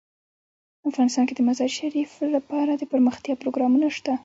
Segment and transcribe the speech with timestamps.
[0.89, 4.13] افغانستان کې د مزارشریف لپاره دپرمختیا پروګرامونه شته.